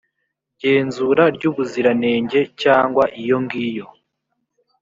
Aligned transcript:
genzura 0.61 1.23
ry 1.35 1.43
ubuziranenge 1.49 2.39
cyangwa 2.61 3.03
iyongiyo 3.21 3.87